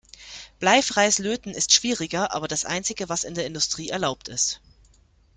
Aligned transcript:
Bleifreies 0.57 1.19
Löten 1.19 1.51
ist 1.51 1.75
schwieriger, 1.75 2.33
aber 2.33 2.47
das 2.47 2.65
einzige, 2.65 3.07
was 3.07 3.23
in 3.23 3.35
der 3.35 3.45
Industrie 3.45 3.89
erlaubt 3.89 4.29
ist. 4.29 4.59